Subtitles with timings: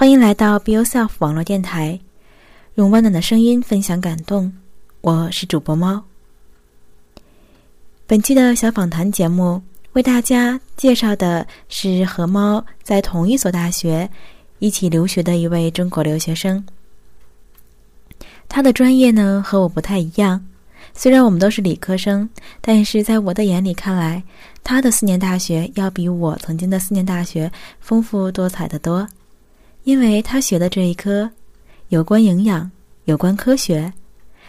[0.00, 2.00] 欢迎来到 Be Yourself 网络电台，
[2.76, 4.50] 用温暖的声音分享感动。
[5.02, 6.02] 我是主播猫。
[8.06, 9.60] 本期的小访谈节目
[9.92, 14.08] 为大家介绍的是和猫在同一所大学
[14.58, 16.64] 一起留学的一位中国留学生。
[18.48, 20.42] 他的专业呢和我不太一样，
[20.94, 22.26] 虽然我们都是理科生，
[22.62, 24.22] 但是在我的眼里看来，
[24.64, 29.06] 他的四年大学要比我曾经的四年大学丰富多彩的多。
[29.90, 31.28] 因为他学的这一科，
[31.88, 32.70] 有关营养，
[33.06, 33.92] 有关科学，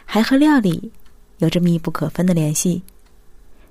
[0.05, 0.91] 还和料理
[1.39, 2.79] 有着密不可分的联系。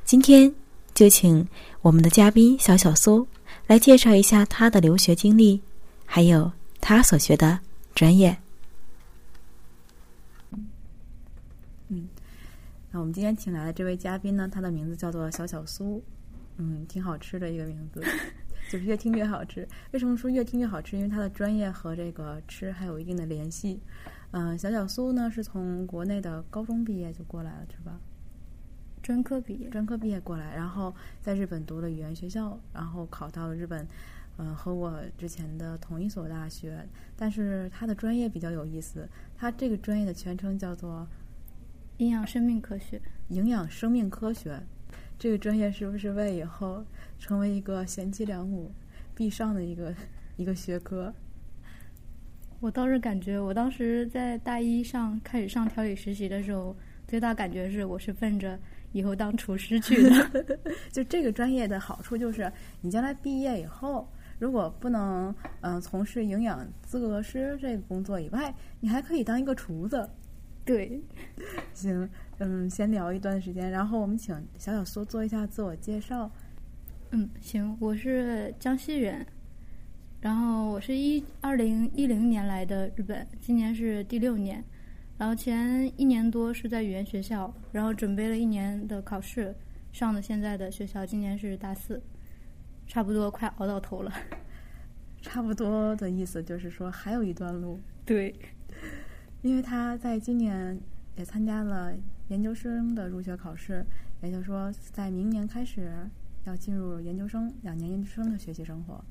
[0.05, 0.53] 今天
[0.95, 1.47] 就请
[1.81, 3.25] 我们的嘉宾小小苏
[3.69, 5.61] 来介绍一下他的留学经历，
[6.05, 7.57] 还有他所学的
[7.95, 8.37] 专业。
[11.87, 12.09] 嗯，
[12.91, 16.03] 那我们今天请来的这位嘉宾呢，他的名字叫做小小苏，
[16.57, 18.03] 嗯，挺好吃的一个名字。
[18.71, 19.67] 就是越听越好吃。
[19.91, 20.97] 为什么说越听越好吃？
[20.97, 23.81] 因为他的专业和这个吃还有一定的联系。
[24.31, 27.99] 嗯，小小苏呢是从国内的高中毕业就过来了，是吧？
[29.03, 33.85] 专科毕业，专科毕业过来，然后在日本读了语言学校，然后考到了日本，
[34.37, 36.87] 嗯，和我之前的同一所大学。
[37.17, 41.09] 但是他的专业比较有意思，他这个专业的全称叫做
[41.97, 43.03] 营养生命科学。
[43.31, 44.63] 营养生命科学。
[45.21, 46.83] 这个专业是不是为以后
[47.19, 48.73] 成为一个贤妻良母
[49.15, 49.95] 必上的一个
[50.39, 51.13] 一个学科？
[52.59, 56.75] 我倒是感觉，我当时在大一上开始上调理实习的时候，
[57.07, 58.59] 最大感觉是我是奔着
[58.93, 60.59] 以后当厨师去的。
[60.91, 70.09] 就这个专业的好处就是，你将来毕业以后，如果不能嗯从事营养资格师这个工作以外，你还可以当一个厨子。
[70.65, 70.99] 对，
[71.75, 72.09] 行。
[72.43, 76.31] 嗯，先聊一段时间，然后我们请小小苏做一下自我介绍。
[77.11, 79.27] 嗯，行，我是江西人，
[80.23, 84.65] 然后我是一二零一零年来的日本，今年是第六年，
[85.19, 89.55] 然后前一年多是在语言学校，然后准备了一年的考试，
[89.93, 92.01] 上的现在的学校，今年是大四，
[92.87, 94.11] 差不多快熬到头了。
[95.21, 97.79] 差不多的意思就是说还有一段路。
[98.07, 98.35] 对，
[99.43, 100.81] 因为他在今年
[101.17, 101.93] 也参加了。
[102.31, 103.85] 研究生的入学考试，
[104.23, 105.91] 也就是说，在明年开始
[106.45, 109.05] 要进入研究生两年研究生的学习生活。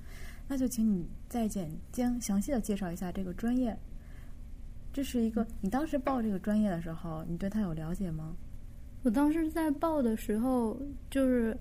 [0.47, 3.77] 那就请你再简将详细的介绍一下这个专业。
[4.93, 8.33] 这是一个你当时报这个专业的时候，你对它有了解吗？
[9.03, 11.55] 我当时在报的时候，就是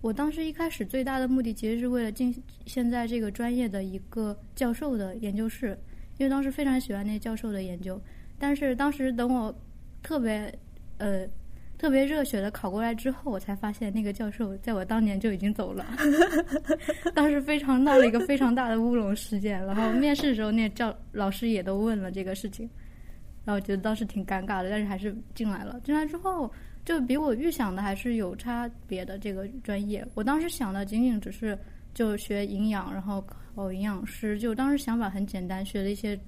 [0.00, 2.32] 我当时一开始最大的目的其实是为了进
[2.64, 5.76] 现在这个专业的一个教授的研究室，
[6.16, 8.00] 因为当时非常喜欢那教授的研究。
[8.38, 9.52] 但是当时等我
[10.00, 10.56] 特别。
[10.98, 11.26] 呃，
[11.78, 15.86] 特别热血的考过来之后，我才发现那个教授在我当年就已经走了。
[17.14, 22.68] 当时非常闹了一个非常大的乌龙事件，然后面试的时候，那教老师也都问了这个事情，
[23.44, 25.78] 然后觉得当时挺尴尬的，但是还是进来了。
[25.84, 26.50] 进来之后，
[26.84, 30.06] 就比我预想的还是有差别的这个专业。
[30.14, 31.58] 我当时想的仅仅只是
[31.92, 33.22] 就学营养，然后
[33.54, 36.18] 考营养师，就当时想法很简单，学了一些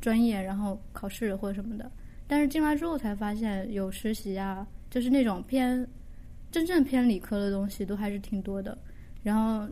[0.00, 1.88] 专业，然后考试或者什么的。
[2.28, 5.88] 但是进来之后才发现，有实习啊，就是那种偏
[6.52, 8.76] 真正偏理科的东西都还是挺多的。
[9.22, 9.66] 然后，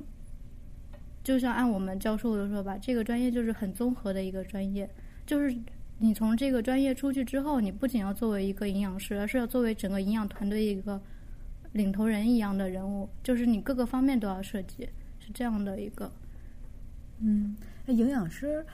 [1.23, 4.89] 就像按我们教授的说吧，这个专业就是很综合的一个专业。
[5.27, 5.57] 就是
[5.99, 11.01] 你从这个专业出去之后，你不仅要作为一个营养师，而是要作为整个营养团队一个
[11.73, 16.11] 领头人一样的人物，就是你各个方面都要涉及，是这样的一个。
[17.21, 17.57] 嗯，
[17.87, 18.65] 那营养师，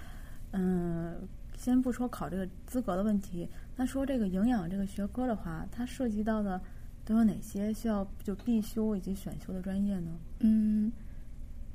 [0.51, 1.17] 嗯，
[1.63, 3.49] 先不说考这个资格的问题。
[3.77, 6.61] 那说这个营养这个学科的话，它涉及到的
[7.05, 10.11] 都有哪些需要就必修以及选修的专业呢？
[10.41, 10.91] 嗯，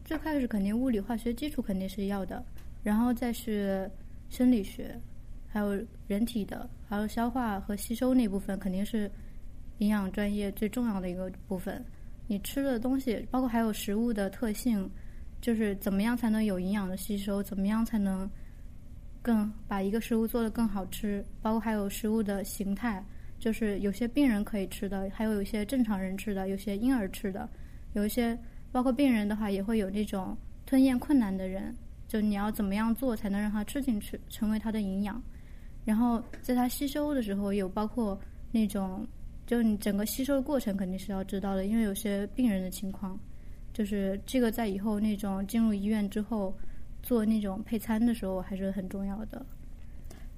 [0.04, 2.44] 最开始肯定物理化学基础肯定是要的，
[2.84, 3.90] 然后再是
[4.30, 4.94] 生理学，
[5.48, 9.10] 还有人体的，还有消化和吸收那部分肯定是
[9.78, 11.82] 营养专业最重要的一个部分。
[12.28, 14.92] 你吃的东西，包括还有食物的特性，
[15.40, 18.30] 就是怎么样才能有营养的吸收，怎么样才能。
[19.28, 23.04] 更把一个食物做得更好吃，包括还有食物的形态，
[23.38, 27.50] 就是有些病人可以吃的，还有有些正常人吃的，有些婴儿吃的，
[27.92, 28.40] 有一些
[28.72, 31.76] 包括病人的话也会有那种吞咽困难的人，
[32.08, 35.22] 就你要怎么样做才能让他吃进去，成为他的营养。
[35.84, 38.18] 然后在他吸收的时候，有包括
[38.50, 39.06] 那种，
[39.46, 43.20] 就你整个吸收的过程肯定是要知道的，因为有些病人的情况，
[43.74, 46.58] 就是这个在以后那种进入医院之后。
[47.08, 49.46] 做那种配餐的时候还是很重要的。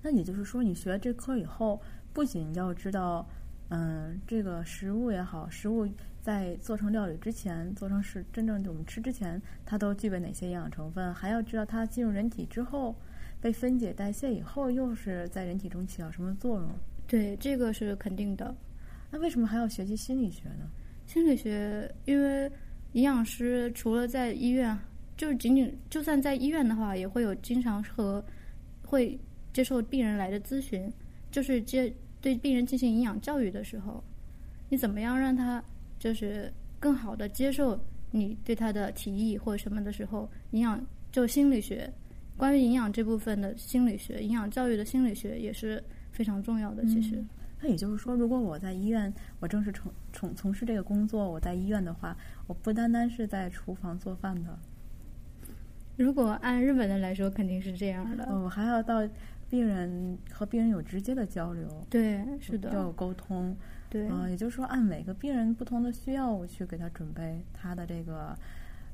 [0.03, 1.81] 那也就是说，你学了这科以后，
[2.13, 3.27] 不仅要知道，
[3.69, 5.87] 嗯，这个食物也好，食物
[6.21, 11.11] 在做成料理之前，做成是真正我们吃之前，它都具备哪些营养成分？
[11.11, 12.95] 还要知道它进入人体之后，
[13.41, 16.69] 被分解代谢以后，又是在人体中起到什么作用？
[17.07, 18.55] 对，这个是肯定的。
[19.09, 20.69] 那为什么还要学习心理学呢？
[21.07, 22.51] 心理学，因为
[22.91, 24.77] 营养师除了在医院，
[25.19, 28.23] 就是仅仅就算在医院的话，也会有经常和
[28.85, 29.19] 会
[29.51, 30.89] 接受病人来的咨询，
[31.29, 34.01] 就是接对病人进行营养教育的时候，
[34.69, 35.61] 你怎么样让他
[35.99, 36.49] 就是
[36.79, 37.77] 更好的接受
[38.11, 40.81] 你对他的提议或什么的时候，营养
[41.11, 41.91] 就心理学，
[42.37, 45.83] 关于营养这部分的心理学，营养教育的心理学也是
[46.13, 46.85] 非常重要的。
[46.85, 47.21] 其实。
[47.61, 52.15] 那也就是说，如果我在医院，我正式从从从事这个工作，我在医院的话，
[52.47, 54.57] 我不单单是在厨房做饭的。
[55.99, 58.25] 如果按日本的来说，肯定是这样的。
[58.29, 59.05] 我还要到
[59.49, 63.53] 病人和病人有直接的交流，对，是的，要有沟通，
[63.89, 64.07] 对。
[64.09, 68.33] 嗯，也就是说，按每个病人不同的需要，我去给他准备他的这个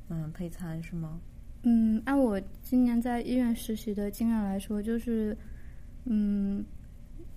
[0.08, 1.20] 嗯配餐，是吗？
[1.62, 5.36] 嗯，按我今年在医院实习的经验来说，就是
[6.06, 6.64] 嗯。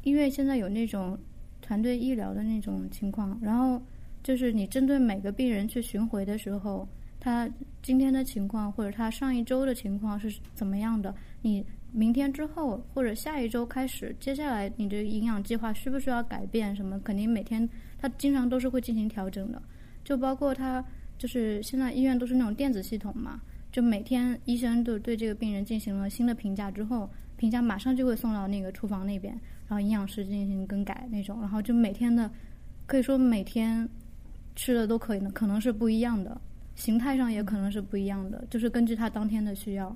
[0.02, 1.20] 医院现在有那种
[1.62, 3.82] 团队医疗的那种情况，然后
[4.24, 6.88] 就是你针对每个病人去巡回的时候，
[7.20, 7.50] 他
[7.82, 11.14] 今天的情况或者他上一周的情况是怎么样的？
[11.42, 16.76] 你明天之后或者下一周开始，接下来你的营养计划需不需要改变？
[16.76, 17.00] 什么？
[17.00, 17.68] 肯定每天
[17.98, 19.62] 他经常都是会进行调整的，
[20.04, 20.84] 就包括他
[21.18, 23.42] 就是现在医院都是那种电子系统嘛，
[23.72, 29.34] 就每天医生都对这个病人进行了新的评价之后，评价马上就会送到那个厨房那边。
[29.68, 32.30] 然后营养师进行更改那种，然后就每天的，
[32.88, 33.88] 可以说每天
[34.56, 36.42] 吃的都可以呢，可能是不一样的，
[36.80, 39.96] 形态上也可能是不一样的，就是根据他当天的需要。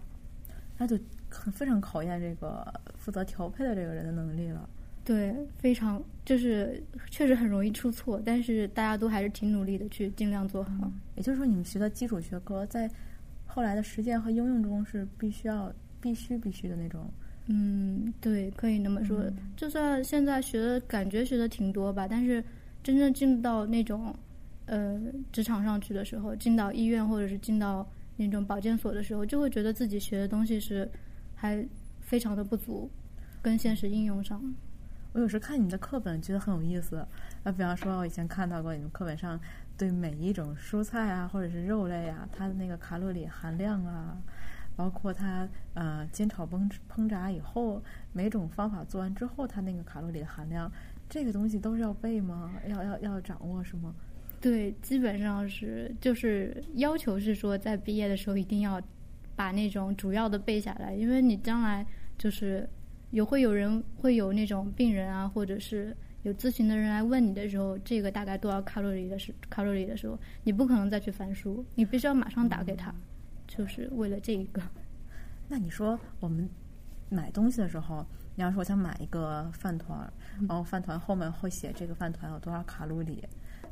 [0.77, 0.99] 那就
[1.29, 4.67] 很非常考验这个负责调配的这个人的能力了。
[5.05, 10.91] 对，非常就是确实很容易出错，但是大家都还是挺努力的去尽量做好。
[11.15, 12.89] 也就是说，你们学的基础学科在
[13.45, 15.71] 后来的实践和应用中是必须要
[16.01, 17.09] 必须必须的那种。
[17.47, 19.23] 嗯，对，可以那么说。
[19.55, 22.43] 就算现在学的感觉学的挺多吧，但是
[22.81, 24.13] 真正进到那种
[24.65, 24.99] 呃
[25.31, 27.87] 职场上去的时候，进到医院或者是进到
[28.17, 30.89] 那种保健所的时候，就会觉得自己学的东西是
[31.35, 31.65] 还
[31.99, 32.89] 非常的不足，
[33.41, 34.41] 跟现实应用上。
[35.13, 37.05] 我有时看你的课本，觉得很有意思。
[37.43, 39.39] 那，比方说，我以前看到过你们课本上
[39.77, 44.17] 对每一种蔬菜啊，或者是肉类啊，它的那个卡路里含量啊。
[44.75, 47.79] 包括它呃煎炒烹烹炸以后，
[48.11, 50.71] 每种方法做完之后，它那个卡路里的含量，
[51.07, 52.51] 这个东西都是要背吗？
[52.67, 53.93] 要要要掌握是吗？
[54.43, 58.81] 对，基本上是就是要求是说，在毕业的时候一定要
[59.37, 61.85] 把那种主要的背下来，因为你将来
[62.17, 62.67] 就是
[63.11, 72.93] 有会有人会有那种病人啊，或者是有咨询的人来问你的时候，这个大概多少卡路里的时卡路里的时候，你不可能再去翻书，你必须要马上打给他。
[73.47, 74.61] 就是为了这一个，
[75.47, 76.49] 那你说我们
[77.07, 78.05] 买东西的时候，
[78.35, 80.11] 你要说我想买一个饭团，
[80.49, 83.23] 然后饭团后面会写这个饭团有多少卡路里，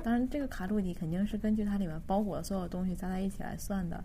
[0.02, 4.04] 当然这个卡路里肯定是根据它里面包裹的所有东西加在一起来算的。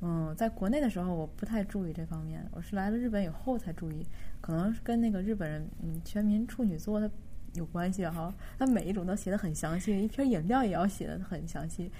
[0.00, 4.04] 嗯，在国内的时候我不太注意这方面，我是来了日本以后才注意，
[4.40, 7.10] 可能是跟那个日本人嗯全民处女座的
[7.54, 11.90] 有关系哈，他每一种都写的很详细，一瓶饮料也要写的很详细，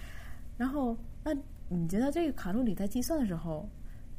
[0.57, 1.35] 然后那。
[1.71, 3.69] 你觉得这个卡路里在计算的时候，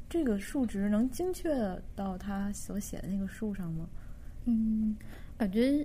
[0.07, 1.51] 这个数值能精确
[1.96, 3.89] 到它所写的那个数上吗？
[4.46, 4.96] 嗯，
[5.36, 5.84] 感觉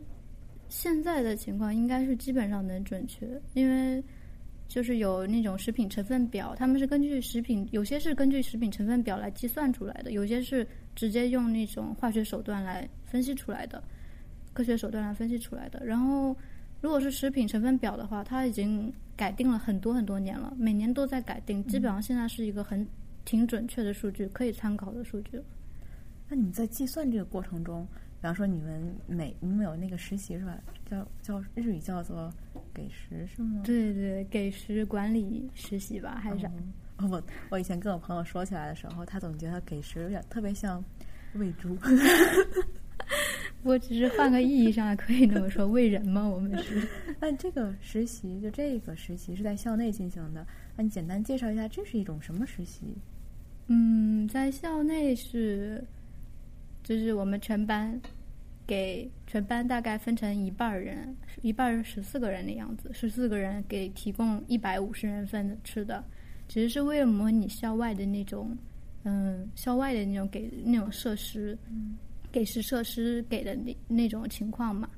[0.75, 4.02] 现在的情况应该是基本上能准确，因为
[4.66, 10.66] 就是有那种食品成分表，他们是根据食品，有些是根据食品成分表来计算出来的，有些是
[10.97, 13.81] 直接用那种化学手段来分析出来的，
[14.52, 15.81] 科学手段来分析出来的。
[15.87, 16.37] 然后，
[16.81, 18.93] 如果是食品成分表的话，它已经。
[19.16, 22.85] 改定了很多很多年了，每年都在改定，基本上现在是一个很
[23.25, 25.40] 挺准确的数据，可以参考的数据。
[26.28, 27.87] 那你们在计算这个过程中，
[28.25, 30.59] 方说你们每你们有那个实习是吧？
[30.90, 32.33] 叫叫日语叫做
[32.73, 33.62] 给食是吗？
[33.64, 36.50] 对对，给食管理实习吧，还是啥？
[36.99, 40.83] 我我以前跟我朋友说起来的时候，他总觉得给食有点特别像
[41.35, 41.76] 喂猪。
[43.64, 46.26] 我只是换个意义上可以那么说，喂人吗？
[46.26, 46.87] 我们是。
[47.19, 50.47] 那这个实习，就这个实习是在校内进行的。
[50.76, 52.83] 那你简单介绍一下，这是一种什么实习？
[53.66, 55.83] 嗯，在校内是，
[56.83, 57.99] 就是我们全班
[58.66, 66.04] 给全班大概分成一半人，一半十四个人的样子，十四个人给提供一百五十人份的吃的，
[66.49, 68.56] 其实是为了模拟校外的那种，
[69.04, 71.56] 嗯，校外的那种给那种设施。
[72.33, 74.90] 给食设施给的那那种情况嘛，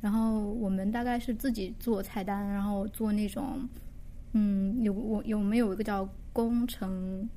[0.00, 3.60] 然后我们大概是自己做菜单，然后做那种
[4.32, 7.28] 嗯，有我有没有一个叫工程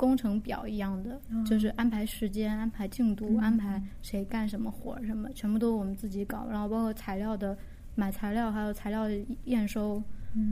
[0.00, 7.54] 工程表一样的，就是安排时间、安排进度、安排谁干什么活儿什么，全部都我们自己搞，然后包括材料的
[7.94, 9.04] 买材料，还有材料
[9.44, 10.02] 验收，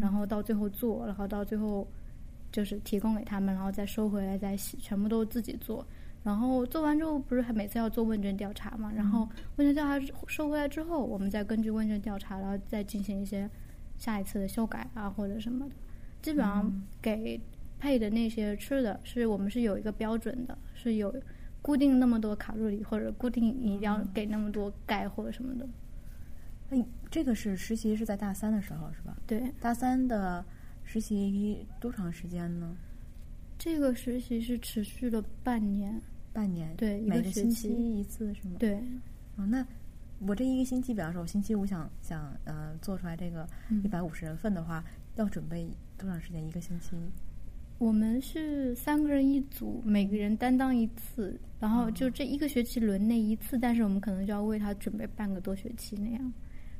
[0.02, 1.88] 然后到最后做，然后到最后
[2.52, 5.86] 就是提供给他们，然后再收回来再洗，全部都自己做。
[6.22, 8.92] 然后做完之后，不是还每次要做问卷调查嘛？
[8.94, 9.26] 然后
[9.56, 13.48] 问卷调查收回来之后，我们再根据问卷调查，然后再进行一些
[13.96, 15.74] 下一次的修改啊或者什么的。
[16.20, 17.40] 基本上给
[17.78, 21.14] 配的那些吃的是我们是有一个标准的，是有
[21.62, 25.68] 固定那么多卡路里或者固定你一定要给那么多钙或者什么的。
[26.70, 29.16] 那这个是实习是在大三的时候是吧？
[29.26, 30.44] 对，大三的
[30.84, 32.76] 实习多长时间呢？
[33.58, 36.00] 这个实习是持续了半年，
[36.32, 37.68] 半年，对，每个星期。
[37.70, 38.56] 一次是吗？。
[38.58, 38.76] 对，
[39.36, 39.66] 哦，那
[40.20, 44.84] 我这一个星期，比方说我星期五想想呃做出来这个嗯一百五十人份的话，
[45.16, 46.46] 要准备多长时间？
[46.46, 46.96] 一个星期？
[47.78, 56.32] 我们是三个人一组，每个人担当一次，然后就这一个学期轮那一次，但是我们可能就要为他准备半个多学期那样。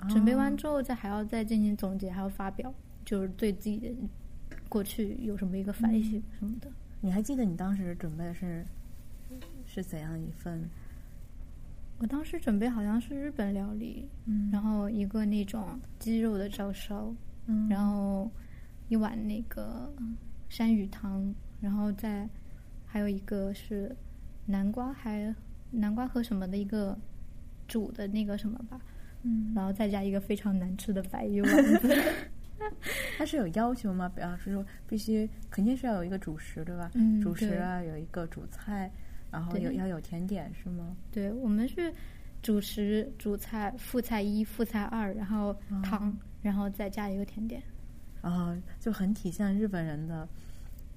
[0.09, 2.73] 准备完哦之后，再还要再进行总结，还要发表，
[3.05, 3.89] 就是对自己的
[4.69, 6.71] 过去有什么一个反省什么的。
[7.01, 8.65] 你还记得你当时准备的是
[9.67, 10.69] 是怎样一份？
[11.99, 17.13] 我当时准备好像是日本料理，嗯然后一个那种鸡肉的照烧，
[17.47, 18.31] 嗯然后
[18.89, 19.93] 一碗那个
[20.49, 22.29] 山芋汤，然后再
[22.87, 23.95] 还有一个是
[24.47, 25.35] 南瓜还
[25.71, 26.99] 南瓜和什么的一个
[27.67, 28.81] 煮的那个什么吧，
[29.23, 31.97] 嗯，然后再加一个非常难吃的白鱼丸子。
[33.17, 34.11] 它是有要求吗？
[34.15, 36.91] 比方说必须肯定是要有一个主食对吧？
[36.95, 38.91] 嗯主食啊，有一个主菜，
[39.31, 40.97] 然后有要有甜点是吗？
[41.13, 41.93] 对我们是
[42.43, 46.13] 主食、主菜、副菜一、副菜二，然后汤，
[46.43, 47.63] 然后再加一个甜点。
[48.21, 50.29] 啊，就很体现日本人的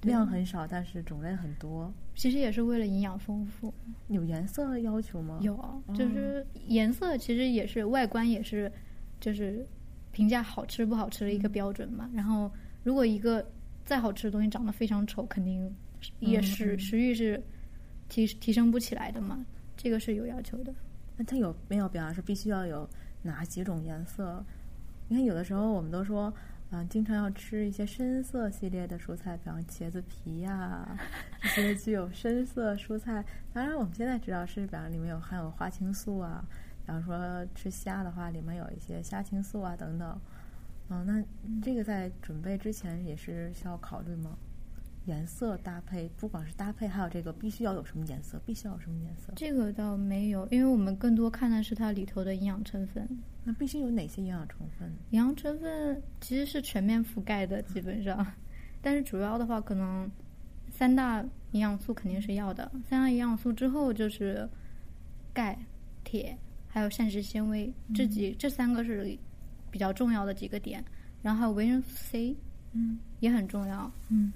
[0.02, 1.92] 量很少，但是种类很多。
[2.14, 3.72] 其实也是为了营养丰富。
[4.08, 5.38] 有颜色要求吗？
[5.40, 8.70] 有，就是颜色其实也是外观也是，
[9.20, 9.66] 就是
[10.10, 12.10] 评价好吃不好吃的一个标准嘛。
[12.12, 12.50] 然后
[12.82, 13.46] 如果一个
[13.84, 15.74] 再好吃的东西长得非常丑，肯定
[16.18, 17.42] 也是食欲是
[18.08, 19.44] 提提升不起来的嘛。
[19.76, 20.74] 这个是有要求的。
[21.16, 22.88] 那它有没有比方说必须要有
[23.22, 24.44] 哪几种颜色？
[25.08, 26.32] 你看有的时候我们都说，
[26.74, 30.88] 嗯、经常要吃一些深色系列的蔬菜，比方茄子皮呀、
[31.54, 33.22] 这些具有深色蔬菜。
[33.52, 36.42] 当然我们现在知道是，比方里面有含有花青素啊，
[36.86, 40.18] 比方说吃虾的话，里面有一些虾青素啊等等。
[40.88, 41.22] 嗯、那
[41.62, 44.36] 这个在准备之前也是需要考虑吗？
[45.06, 49.32] 颜色搭配，不管是搭配，还有这个必须要有什么颜色，必须要有什么颜色？
[49.34, 53.08] 这个倒没有，因为我们更多看的是它里头的营养成分。
[53.44, 54.88] 那必须有哪些营养成分？
[55.10, 58.24] 营养成分其实是全面覆盖的，基本上，
[58.80, 60.08] 但是主要的话，可能
[60.70, 62.70] 三大营养素肯定是要的。
[62.88, 64.48] 三大营养素之后就是
[65.32, 65.58] 钙、
[66.04, 69.18] 铁，还有膳食纤维，这几这三个是
[69.72, 70.84] 比较重要的几个点。
[71.20, 72.36] 然后还有维生素 C，
[72.72, 73.90] 嗯也很重要。
[74.08, 74.32] 嗯，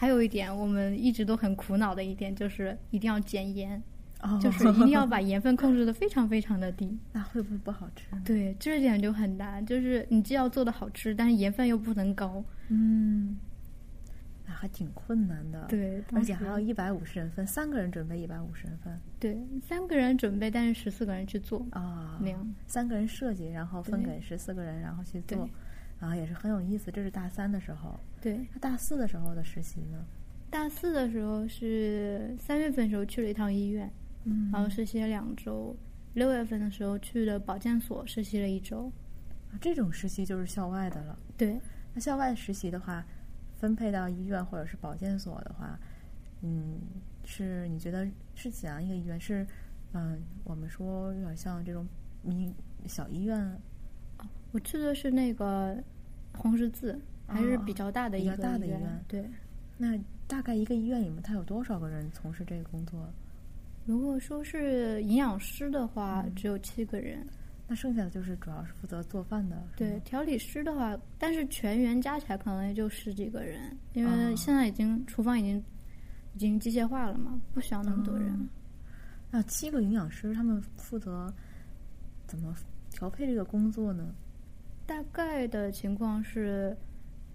[0.00, 3.82] 还有一点，我们一直都很苦恼的一点就是一定要减盐，
[4.22, 6.98] 哦，就是一定要把盐分控制的非常非常的低。
[7.12, 8.22] 那会不会不好吃呢？
[8.24, 12.42] 对，这点就很难，就是你既要做的好吃，但是盐分又不能高。
[12.68, 13.36] 嗯，
[14.46, 19.38] 那还挺困难的。，对，而且还要一百五十人份，三个人准备一百五十人份对
[19.68, 25.36] 三个人准备，但是十四个人去做，啊，那样三个人设计，然后分给十四个人，然后去对
[26.00, 26.90] 做，啊，也是很有意思。
[26.90, 28.46] 这是大三的时候，对。
[28.52, 30.04] 那大四的时候的实习呢？
[30.50, 33.88] 大四的时候是三月份的时候去了一趟医院，
[34.24, 35.76] 嗯然后实习了两周。
[36.14, 38.90] 六月份的时候去了保健所实习了一周。
[39.52, 41.16] 啊这种实习就是校外的了。
[41.36, 41.60] 对，
[41.94, 43.04] 那校外实习的话，
[43.58, 45.78] 分配到医院或者是保健所的话，
[46.42, 46.80] 嗯，
[47.24, 49.20] 是你觉得是怎样一个医院？
[49.20, 49.46] 是，
[49.92, 51.86] 嗯、我们说有点像这种
[52.22, 52.52] 民
[52.86, 53.60] 小医院，
[54.52, 55.76] 我去的是那个
[56.32, 58.40] 红十字，还是哦比较大的一个院。
[58.40, 59.24] 大的医院对，
[59.76, 63.08] 那大概一个医院里面，它有多少个人从事这个工作？
[63.86, 67.26] 如果说是营养师的话，嗯只有七个人。
[67.66, 73.60] 那剩下的就是主要是负责做饭的，对调理师的话，但是全员加起来可能也就十几个人，
[73.92, 75.64] 因哦为现在已经厨房已经
[76.34, 78.28] 已经机械化了嘛，不需要那么多人。
[78.32, 78.38] 哦
[79.32, 81.32] 那七个营养师他们负责
[82.26, 82.52] 怎么
[82.90, 84.12] 调配这个工作呢？
[84.90, 86.76] 大概的情况是，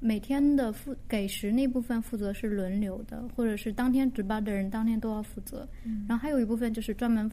[0.02, 5.66] 每天的负给食那部分负责是轮流的，或者是当天值班的人当天都要负责。
[5.86, 7.32] 嗯然后还有一部分就是专门，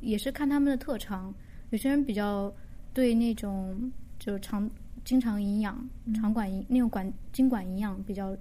[0.00, 1.34] 也是看他们的特长。
[1.68, 2.50] 有些人比较
[2.94, 4.70] 对那种就是肠
[5.04, 8.34] 经常营养、肠管营那种管经管营养比较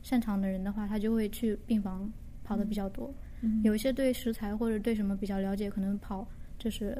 [0.00, 2.10] 擅长的人的话，他就会去病房
[2.42, 3.12] 跑的比较多。
[3.42, 6.26] 嗯有一些对食材或者对什么比较了解，可能跑
[6.58, 6.96] 就是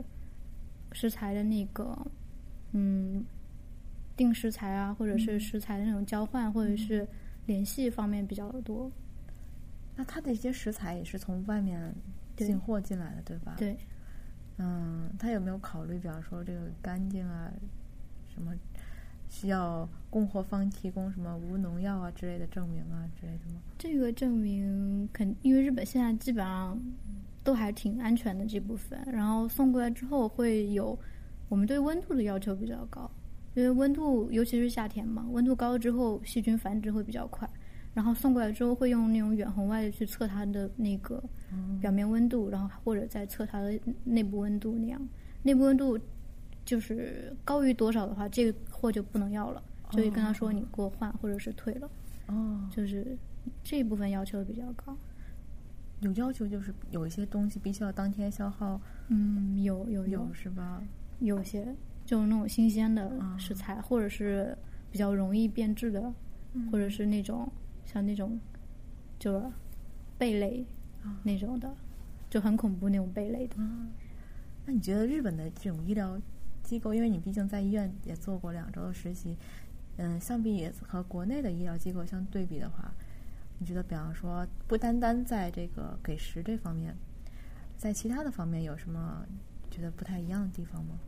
[0.93, 1.97] 食材的那个
[2.73, 3.25] 嗯
[4.17, 7.07] 定食材啊，或者是嗯食材的那种交换，或者是
[7.47, 8.91] 联系方面比较多。
[9.97, 11.95] 那他的一些食材也是从外面
[12.37, 13.55] 进货进来的，对吧？。
[13.59, 13.77] 对，
[14.59, 17.51] 嗯，他有没有考虑，比方说这个干净啊，
[18.35, 18.55] 什么
[19.29, 23.61] 需要供货方提供什么无农药啊之类的证明啊之类的吗？
[23.79, 26.79] 这个证明肯，因为日本现在基本上
[27.43, 30.99] 都还挺安全的这部分，然后送过来之后会有
[31.51, 33.11] 我们对温度的要求比较高，
[33.55, 37.51] 因为温度尤其是夏天嘛，温度高了之后细菌繁殖会比较快，
[37.93, 41.21] 然后送过来之后会用那种远红外的去测它的那个
[41.81, 45.09] 表面温度，然后或者再测它的内部温度那样，
[45.43, 45.99] 内部温度
[46.65, 51.91] 就是高于多少的话，这个货就不能要了，就会跟他说你给我换或者是退了。
[52.29, 53.19] 哦，就是
[53.65, 54.97] 这一部分要求比较高。
[55.99, 60.81] 有要求就是有一些东西必须要当天消耗，嗯，有有有是吧？
[61.21, 61.75] 有些
[62.05, 63.37] 就是那种新鲜的啊。
[63.39, 64.57] 食材，或者是
[64.91, 66.13] 比较容易变质的，
[66.71, 67.51] 或者是那种
[67.85, 68.39] 像那种
[69.19, 69.43] 就是
[70.19, 70.67] 贝类
[71.03, 71.21] 啊。
[71.23, 71.75] 那种的，
[72.29, 73.57] 就很恐怖那种贝类的。
[73.63, 73.87] 啊，
[74.67, 76.21] 那你觉得日本的这种医疗
[76.63, 79.37] 机构，因为你毕竟在医院也做过两周的实习，
[79.97, 82.93] 嗯，相比和国内的医疗机构相对比的话，
[83.59, 86.95] 你觉得，比方说，不单单在这个给食这方面，
[87.77, 89.27] 在其他的方面有什么
[89.71, 90.99] 觉得不太一样的地方吗？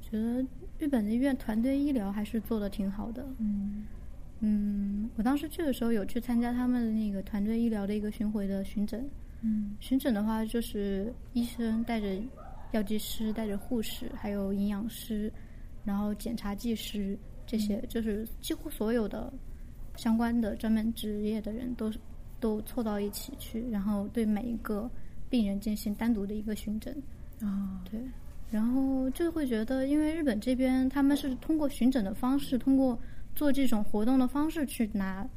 [0.00, 0.44] 觉得
[0.78, 3.26] 日本的医院团队医疗还是做的挺好的。
[3.38, 3.84] 嗯
[4.40, 9.08] 嗯，我当时去的时候有去参加他们的那个团队医疗的一个巡回的巡诊。
[9.40, 12.16] 嗯巡诊的话，就是医生带着
[12.72, 15.32] 药剂师、带着护士，还有营养师，
[15.84, 19.32] 然后检查技师这些，就是几乎所有的
[19.96, 21.98] 相关的专门职业的人都是
[22.40, 24.90] 都凑到一起去，然后对每一个
[25.30, 26.94] 病人进行单独的一个巡诊。
[27.44, 28.00] 啊对，
[28.50, 32.98] 然后就会觉得，因为日本这边他们是通过巡诊的方式，通过
[33.34, 35.28] 做这种活动的方式去拿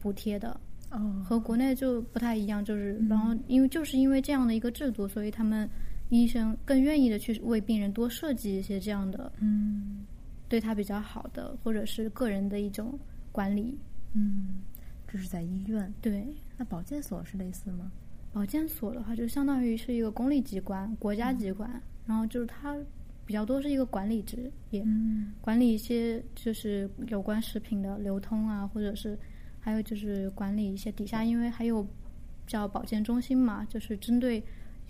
[0.00, 0.58] 补贴的，
[0.90, 1.24] 哦。
[1.24, 5.68] 和国内就不太一样，就是然后因为就是因为这样的一个制度，所以他们
[6.10, 10.04] 医生更愿意的去为病人多设计一些这样的嗯。
[10.48, 12.96] 对他比较好的，或者是个人的一种
[13.32, 13.76] 管理。
[14.12, 14.62] 嗯，
[15.08, 16.24] 这是在医院，对，
[16.56, 17.90] 那保健所是类似吗？
[18.36, 22.76] 保健所的话，就相当于是一个公立机关、国家机关，然后就是它
[23.24, 29.18] 比较多是一个管理职业，嗯管理一些就是有关食品的流通啊，或者是
[29.58, 31.86] 还有就是管理一些底下，因为还有
[32.46, 34.44] 叫保健中心嘛，就是针对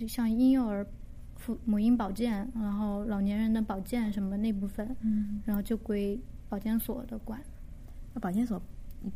[0.09, 0.85] 像婴幼儿、
[1.37, 7.41] 父母婴保健，然后老年人的保健什么那部分，嗯，然后就归保健所的管。
[8.13, 8.61] 那保健所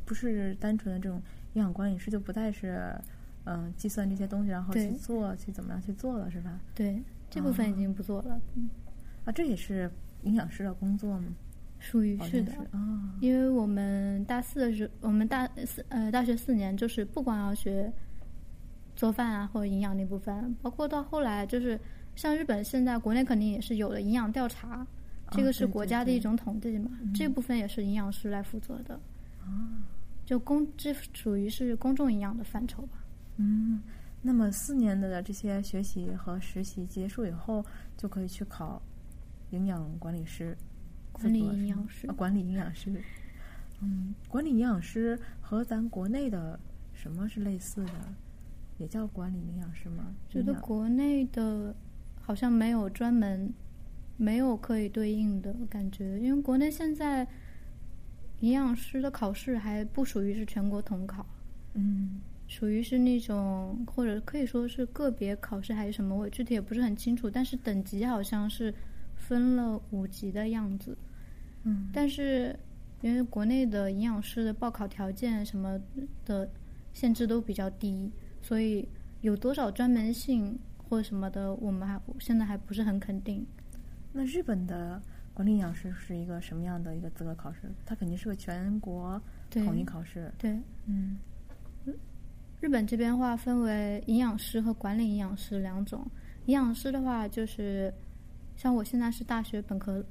[0.05, 1.21] 不是单纯的这种
[1.55, 2.95] 营养管理师，就不再是
[3.57, 6.61] 嗯、计算这些东西，然后去做，去怎么样去做了，是吧？
[6.75, 8.41] 对，这部分已经不做了，
[9.25, 9.91] 啊，这也是
[10.23, 11.27] 营养师的工作吗？
[11.79, 12.53] 属于是的。
[12.73, 17.93] 啊，因为我们大四的时候，我们大四呃大学四年，就是不光要学
[18.95, 21.81] 做饭啊或者营养那部分，包括到后来就是
[22.17, 24.87] 像日本现在国内肯定也是有了营养调查，
[25.31, 28.95] 这个是国家的一种统计嘛，这部分也是营养师来负责的。
[29.43, 29.83] 啊
[30.27, 33.00] 就公这属于是公众营养的范畴吧。
[33.43, 33.81] 嗯，
[34.21, 37.65] 那么四年的这些学习和实习结束以后，
[37.97, 38.83] 就可以去考
[39.51, 40.55] 营养管理师，
[41.11, 42.93] 管理营养师啊管理营养师。
[43.81, 46.61] 嗯，管理营养师和咱国内的
[46.93, 47.93] 什么是类似的？
[48.77, 50.15] 也叫管理营养师吗？
[50.29, 51.75] 觉得国内的
[52.21, 53.53] 好像没有专门
[54.17, 57.27] 没有可以对应的感觉，因为国内现在
[58.41, 61.25] 营养师的考试还不属于是全国统考，
[61.75, 68.75] 嗯属于是那种或者可以说是个别考试还是什么，我具体也不是很清楚，但是等级好像是
[69.15, 70.99] 分了五级的样子。
[71.63, 72.59] 嗯但是
[73.03, 75.81] 因为国内的营养师的报考条件什么
[76.25, 76.51] 的
[76.93, 78.11] 限制都比较低，
[78.43, 78.89] 所以
[79.21, 83.47] 有多少专门性或什么的，我们还现在还不是很肯定。
[84.13, 85.01] 那日本的
[85.33, 87.71] 管理营养师是一个什么样的一个资格考试？
[87.87, 90.33] 它肯定是个全国统一考试。
[90.37, 91.17] 对，嗯
[92.61, 96.07] 日本这边的话分为营养师和管理营养师两种。
[96.47, 97.93] 营养师的话就是
[98.57, 100.05] 像我现在是大学本科，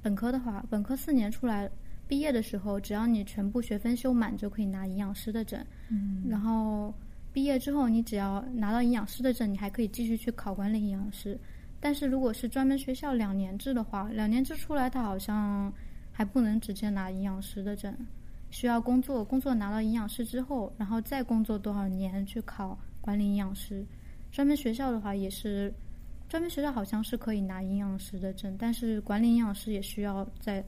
[0.00, 1.68] 本科的话，本科四年出来
[2.06, 5.64] 毕业的时候，只要你全部学分修满，就可以拿营养师的证。
[5.88, 6.94] 嗯然后
[7.32, 11.38] 毕业之后，你只要拿到营养师的证，你还可以继续去考管理营养师。
[11.80, 15.72] 但是如果是专门学校两年制的话，两年制出来，他好像
[16.12, 17.96] 还还不能直接拿营养师的证，
[18.50, 23.84] 需要工作，工作拿到营养师之后，然后再工作多少年去考管理营养师。
[24.30, 25.72] 专门学校的话也是，
[26.28, 30.64] 专门学校好像是可以拿营养师的证，但是管理营养师也需要在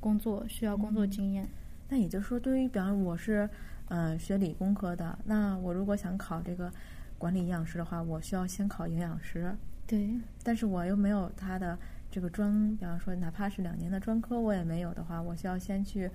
[0.00, 1.46] 工作，需要工作经验。
[1.88, 3.48] 那也就是说，对于比方我是
[3.88, 6.72] 呃学理工科的，那我如果想考这个
[7.18, 9.54] 管理营养师的话，我需要先考营养师。
[9.86, 10.10] 对，
[10.42, 11.78] 但是我又没有他的
[12.10, 16.10] 这个专，比方说哪怕是两年的专科我也没有的话，我需要先去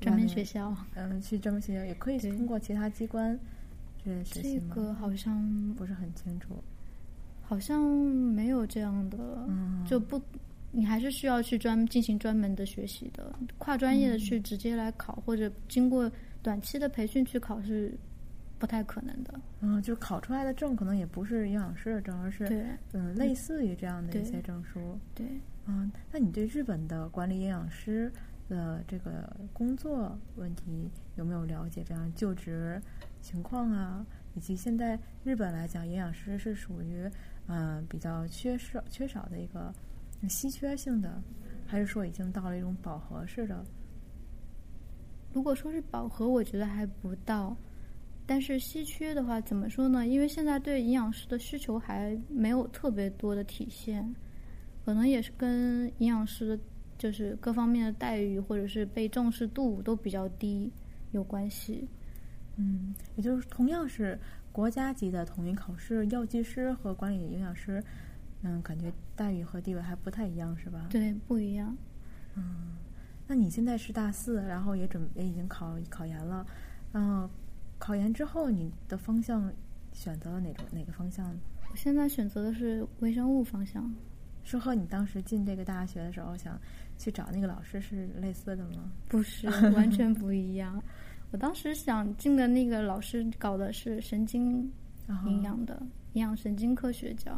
[0.00, 3.38] 专门学校，嗯，去专门学校也可以通过其他机关
[4.02, 4.74] 去学习吗？
[4.74, 6.62] 这个好像不是很清楚，
[7.42, 10.20] 好像没有这样的，嗯就不，
[10.70, 16.10] 你还是需要去专进行专门的学习的，跨专业的去直接来考，或者经过
[16.42, 17.96] 短期的培训去考是
[18.58, 19.40] 不太可能的。
[19.60, 24.98] 嗯，就考出来的证可能也不是营养师的证，而是对嗯类似于这样的一些证书。
[25.14, 25.26] 对，
[25.66, 28.12] 嗯，那你对日本的管理营养师
[28.48, 31.82] 的这个工作问题有没有了解？
[31.84, 32.80] 这样就职
[33.20, 34.04] 情况啊，
[34.34, 37.10] 以及现在日本来讲，营养师是属于
[37.46, 39.72] 嗯、比较缺少缺少的一个
[40.28, 41.22] 稀缺性的，
[41.66, 43.64] 还是说已经到了一种饱和式的？
[45.32, 47.56] 如果说是饱和，我觉得还不到。
[48.26, 50.06] 但是稀缺的话，怎么说呢？
[50.06, 54.14] 因为现在对营养师的需求还没有特别多的体现，
[54.82, 56.58] 可能也是跟营养师的
[56.98, 60.72] 就是各方面的待遇或者是被重视度都比较低
[61.12, 61.88] 有关系。
[62.56, 64.18] 嗯，也就是同样是
[64.52, 67.82] 国家级的统一考试，药剂师和管理营养师，
[68.42, 70.86] 嗯，感觉待遇和地位还不太一样，是吧？
[70.90, 71.76] 对，不一样。
[72.36, 72.76] 嗯，
[73.26, 76.46] 那你现在是大四，然后也准也已经考考研了，
[76.92, 77.28] 然后
[77.78, 79.52] 考研之后，你的方向
[79.92, 81.36] 选择了哪种哪个方向？
[81.70, 83.92] 我现在选择的是微生物方向。
[84.44, 86.58] 是和你当时进这个大学的时候想
[86.96, 88.92] 去找那个老师是类似的吗？
[89.08, 90.80] 不是，完全不一样。
[91.32, 94.70] 我当时想进的那个老师搞的是神经
[95.26, 97.32] 营养的，营养神经科学叫。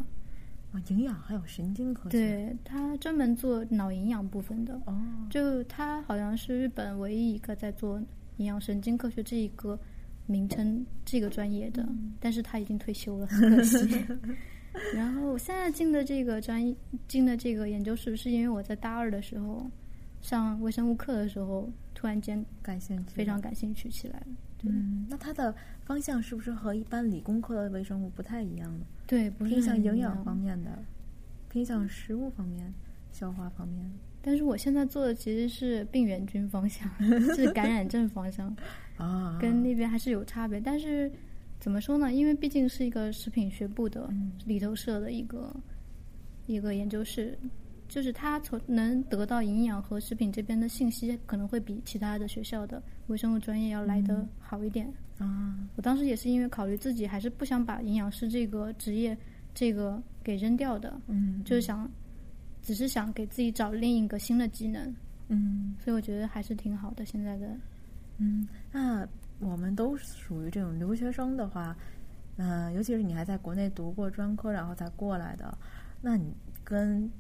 [0.73, 2.19] 啊，营养还有神经科学。
[2.19, 7.99] 对他专门做脑营养部分的，哦，就他好像是日本唯一一个在做
[8.39, 9.79] 营养神经科学这一个
[10.27, 14.05] 名称这个专业的，嗯但是他已经退休了，很可惜。
[14.95, 16.75] 然后我现在进的这个专业，
[17.09, 19.71] 进的这个研究室，是因为我在大二的时候
[20.21, 23.41] 上微生物课的时候，突然间感兴趣，非常。
[23.41, 24.27] 感兴趣起来了。
[24.63, 28.85] 嗯，那它的方向是不是和一般理工科的微生物不太一样呢？
[29.07, 30.83] 对，不是偏向营养方面的，
[31.49, 32.73] 偏向食物方面、
[33.13, 33.93] 消化方面。
[34.23, 36.91] 但是我现在做的其实是病原菌方向，
[37.37, 38.57] 是感染症方向。
[38.99, 40.59] 啊，跟那边还是有差别。
[40.59, 41.13] 但是
[41.59, 42.13] 怎么说呢？
[42.13, 45.55] 因为毕竟是一个食品学部的嗯里头设的一个
[46.47, 47.37] 一个研究室，
[47.89, 54.93] 就是他从能得到营养和食品这边的信息，可能会比其他的学校的微生物专业要来得嗯好一点。
[55.19, 59.17] 啊，我当时也是因为考虑自己还是不想把营养师这个职业
[59.55, 61.91] 这个给扔掉的，嗯，就是想
[62.63, 64.95] 只是想给自己找另一个新的技能，
[65.29, 67.05] 嗯所以我觉得还是挺好的。
[67.05, 67.57] 现在的
[68.19, 71.77] 嗯，那我们都属于这种留学生的话，
[72.37, 75.57] 嗯、尤其是你还在国内读过专科，然后才过来的，
[76.01, 77.11] 那你跟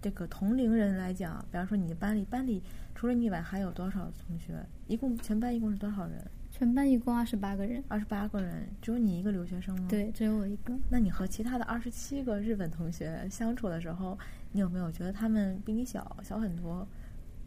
[0.00, 2.62] 这个同龄人来讲，比方说你班里班里
[2.94, 4.54] 除了你以外还有多少同学？
[4.86, 6.30] 一共全班一共是多少人？
[6.50, 9.86] 全班一共二十八个人，二十八个人，只有你一个留学生吗？。
[9.88, 10.74] 对，只有我一个。
[10.88, 14.18] 那你和其他的二十七个日本同学相处的时候，
[14.52, 16.86] 你有没有觉得他们比你小小很多？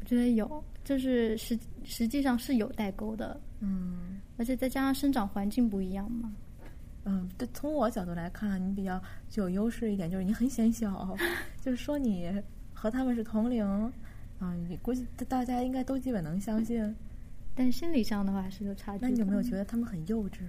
[0.04, 6.36] 我觉得有，就是实实际上是有代沟的，嗯而且再加上生长环境不一样嘛。
[7.06, 11.16] 嗯，对，从我角度来看，你比较具有优势一点，就是你很显小，
[11.62, 12.30] 就是说你
[12.74, 13.66] 和他们是同龄，
[14.40, 16.94] 啊，你估计大家应该都基本能相信。
[17.56, 19.00] 但心理上的话还是有差距。
[19.04, 20.40] 那你有没有觉得他们很幼稚？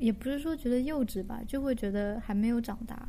[0.00, 3.08] 也不是说觉得幼稚吧，就会觉得还没有长大，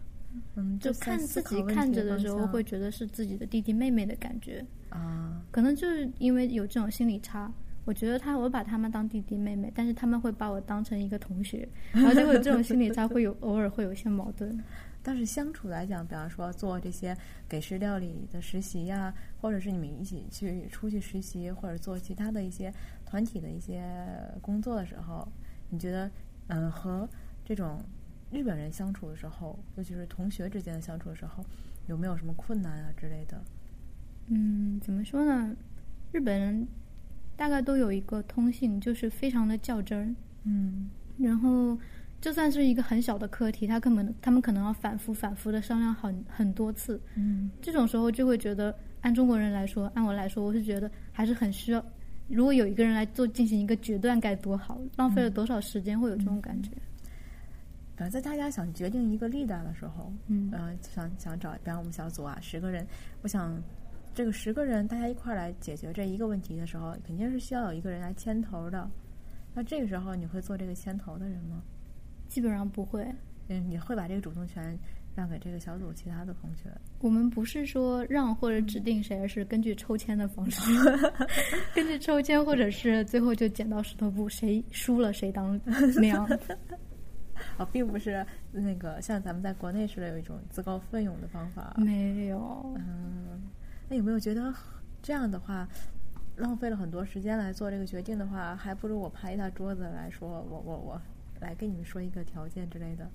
[0.53, 4.63] 嗯，就在看自己看着的时候会觉得是自己的弟弟妹妹的感觉。
[4.97, 7.51] 啊，可能就是因为有这种心理差，
[7.85, 14.57] 我觉得他我把他们当弟弟妹妹，但是他们会把我当成一个同学， 然后就会有这种心理差，会有偶尔会有一些矛盾。
[15.03, 17.15] 但是相处来讲，比方说做这些
[17.47, 22.73] 给食料理的实习呀、或者是你们一起去出去实习，或者做其他的一些
[23.05, 23.85] 团体的一些
[24.41, 25.25] 工作的时候，
[25.69, 26.11] 你觉得，
[26.47, 27.07] 嗯、和
[27.45, 27.81] 这种
[28.31, 31.41] 日本人相处的时候，尤其是同学之间的相处的时候，
[31.85, 33.41] 有没有什么困难啊之类的？
[34.27, 35.55] 嗯，怎么说呢？
[36.11, 36.67] 日本人
[37.35, 40.15] 大概都有一个通性，就是非常的较真儿。
[40.43, 41.77] 嗯然后，
[42.21, 46.99] 就算是一个很小的课题，他根本他们可能要反复反复的商量很很多次。
[47.15, 51.83] 嗯这种时候就会觉得，哎按中国人来说，按我来说，我是觉得还是很需要。
[52.27, 54.79] 如果有一个人来做进行一个决断，该多好！
[54.97, 56.71] 浪费了多少时间，会有这种感觉。
[57.95, 62.85] 反正在大家想决定一个 leader 的时候，嗯呃，想想找，比方我们小组啊，十个人，
[63.21, 63.57] 我想
[64.17, 68.89] 这个十个人大家一块儿来解决这一个问题的时候，肯定是需要有一个人来牵头的。
[69.53, 71.61] 那这个时候你会做这个牵头的人吗？
[72.27, 73.05] 基本上不会。
[73.49, 74.75] 嗯，你会把这个主动权
[75.15, 76.63] 让给这个小组其他的同学？
[76.99, 80.61] 我们不是说让或者指定谁，而是根据抽签的方式，
[81.75, 85.61] 根据抽签，或者是最后就剪刀石头布，谁输了谁当
[85.97, 86.27] 那样。
[87.55, 91.75] 啊，并不是那个像咱们在国内似的有一种自告奋勇的方法。
[91.77, 93.43] 没有，嗯，
[93.89, 94.53] 那有没有觉得
[95.01, 95.67] 这样的话，
[96.37, 101.01] 浪费了很多时间来做这个决定的话，还不如我拍一下桌子来说，我我我
[101.39, 103.09] 来跟你们说一个条件之类的。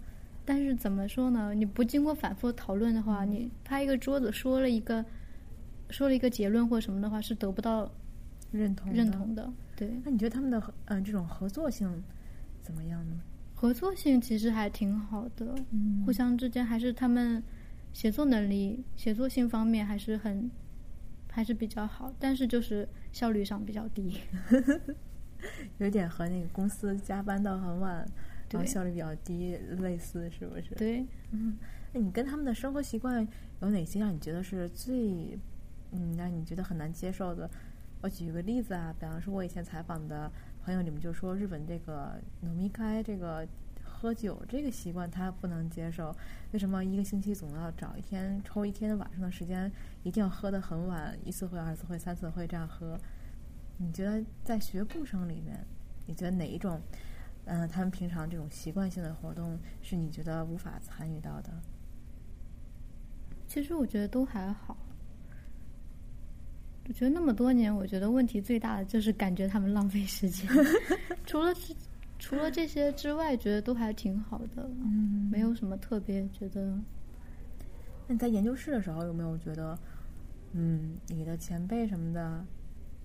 [0.45, 1.55] 但是怎么说呢？
[1.55, 5.05] 你不经过反复讨论的话，你拍一个桌子说了一个
[5.91, 7.89] 说了一个结论或什么的话，是得不到
[8.51, 9.53] 认同认同的。
[9.77, 12.03] 对，那你觉得他们的合嗯、这种合作性
[12.61, 13.21] 怎么样呢？
[13.55, 17.41] 合作性其实还挺好的，嗯互相之间还是他们
[17.93, 20.51] 协作能力、协作性方面还是很
[21.33, 24.21] 还是比较好，但是就是效率上比较低。
[25.79, 28.07] 有点和那个公司加班到很晚，
[28.51, 30.75] 然后效率比较低类似，是不是？
[30.79, 31.59] 对，嗯，
[31.93, 33.27] 那你跟他们的生活习惯
[33.61, 35.37] 有哪些让你觉得是最
[35.91, 37.51] 嗯让你觉得很难接受的？
[38.03, 40.31] 我举个例子啊，比方说，我以前采访的
[40.65, 43.47] 朋友，你们就说日本这个农民开这个
[44.03, 46.13] 喝酒这个习惯他不能接受，
[46.51, 49.71] 为什么一个星期总要找一天抽一天晚上的时间，
[50.03, 52.99] 一定要喝得很晚，一次会、二次会、三次会这样喝？
[53.77, 55.65] 你觉得在学步生里面，
[56.05, 56.81] 你觉得哪一种？
[57.45, 61.53] 嗯、他们平常这种习惯性的活动是你觉得无法参与到的？
[63.47, 64.77] 其实我觉得都还好。
[66.89, 70.49] 我觉得那么多年，我觉得问题最大的就是感觉他们浪费时间。
[71.25, 71.73] 除了这
[72.23, 76.79] 除了这些之外，觉得都还挺好的，嗯没有什么特别觉得。
[78.07, 79.77] 那你在研究室的时候有没有觉得，
[80.53, 82.45] 嗯，你的前辈什么的，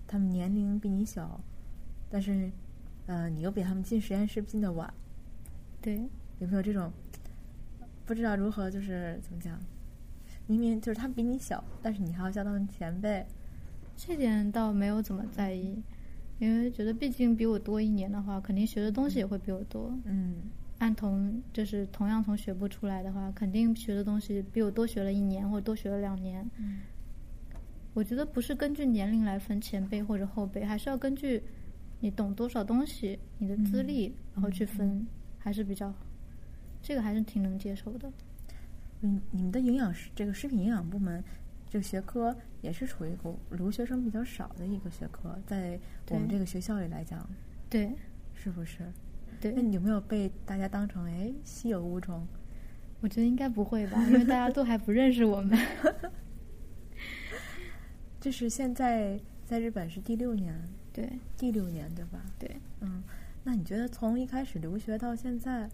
[0.05, 1.41] 他们年龄比你小，
[2.11, 2.51] 但是，
[3.07, 4.93] 呃，你又比他们进实验室进的晚，
[5.81, 5.97] 对，
[6.37, 6.93] 有没有这种
[8.05, 9.59] 不知道如何就是怎么讲？
[10.45, 13.25] 明明就是他们比你小，但是你还要叫他们前辈，
[13.95, 15.81] 这点倒没有怎么在意，
[16.39, 19.91] 因为觉得毕竟比我多一年的话，肯定学的东西也会比我多。
[20.05, 20.35] 嗯
[20.79, 26.47] 按同就是同样从学部出来的话，肯定学的东西比我多学了一年或者多学了两年。
[26.59, 26.81] 嗯
[27.93, 31.41] 我觉得不是根据年龄来分前辈或者后辈，还是要根据
[31.99, 35.07] 你懂多少东西、你的资历，然后去分，
[35.39, 35.91] 还是比较，
[36.79, 38.11] 这个还是挺能接受的。
[39.01, 41.23] 嗯，你们的营养师这个食品营养部门
[41.69, 47.27] 这个学科也是处于一个留学生比较少的一个学科，在我们这个学校里来讲，
[47.69, 47.93] 对
[48.33, 48.91] 是不是？
[49.39, 52.25] 对那，你有没有被大家当成哎稀有物种？
[53.01, 55.57] 我觉得应该不会吧，因为大家都还不认识我们。
[58.19, 60.59] 这是现在在日本是第六年，
[60.91, 62.19] 对第六年对吧？
[62.39, 63.03] 对，嗯，
[63.43, 65.69] 那你觉得从一开始留学到现在，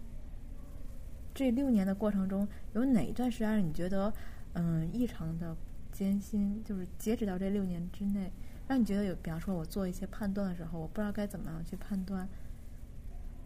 [1.32, 4.12] 这六年的过程中，有哪一段时间让你觉得
[4.52, 5.56] 嗯异常的
[5.94, 6.62] 艰辛？
[6.64, 8.30] 就是截止到这六年之内，
[8.68, 12.28] 让你觉得有，比方说我做一些判断的时候，我不知道该怎么样去判断。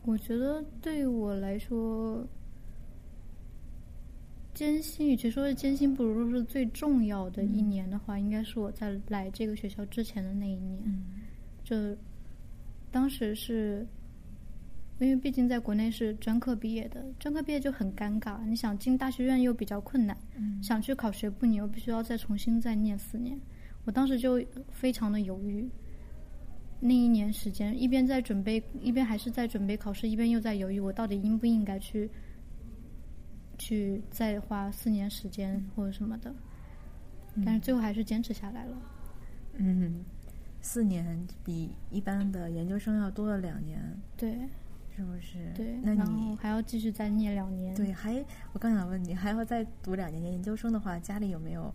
[0.04, 2.26] 我觉得对于我来说，
[4.54, 10.82] 艰辛，与其说是艰辛，不如说是最重要的一年的话，应该是我在来这个学校之前的那一年。
[10.84, 11.04] 嗯
[11.62, 11.76] 就
[12.90, 13.86] 当时是，
[14.98, 18.44] 因为毕竟在国内是专科毕业的，专科毕业就很尴尬。
[18.44, 23.38] 你想进大学院又比较困难，嗯想去考学部，你又必须要再重新再念四年。
[23.84, 25.68] 我当时就非常的犹豫，
[26.80, 32.10] 那一年时间，一边在准备，一边还是在准备考试，一边又在犹豫，我到底应不应该去
[33.56, 36.34] 去再花四年时间或者什么的。
[37.44, 38.76] 但是最后还是坚持下来了。
[39.54, 40.04] 嗯，
[40.60, 43.80] 四年比一般的研究生要多了两年，
[44.16, 44.36] 对
[44.98, 45.52] 是不是？
[45.54, 47.72] 对，那然后你还要继续再念两年。
[47.72, 48.12] 对还
[48.52, 51.72] 我刚想问你，还要再读两年研究生的话，家里有没有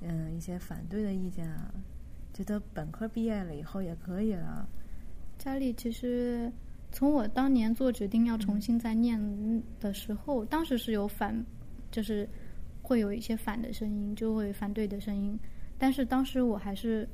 [0.00, 1.72] 嗯一些反对的意见啊？
[2.32, 4.68] 觉得本科毕业了以后也可以了。
[5.38, 6.50] 家里其实
[6.90, 11.46] 从我当年做决定要重新再念的时候，当时是有反，
[11.92, 12.28] 就是
[12.82, 15.38] 会有一些反的声音，就会反对的声音。
[15.78, 17.08] 但是当时我还是